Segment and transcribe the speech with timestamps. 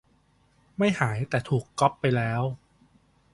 [0.77, 2.41] ไม่หาย แต่ถูกก๊อปไปแล้ว?